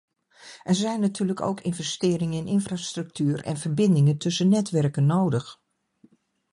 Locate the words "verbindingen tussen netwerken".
3.57-5.05